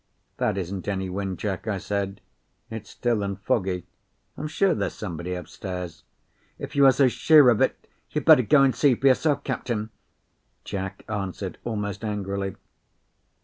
[0.37, 2.21] "That isn't any wind, Jack," I said;
[2.71, 3.85] "it's still and foggy.
[4.35, 6.05] I'm sure there's somebody upstairs."
[6.57, 9.91] "If you are so sure of it, you'd better go and see for yourself, captain,"
[10.63, 12.55] Jack answered, almost angrily.